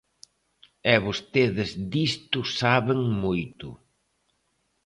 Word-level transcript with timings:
¡E 0.93 0.95
vostedes 1.05 1.69
disto 1.93 2.39
saben 2.59 2.99
moito! 3.23 3.67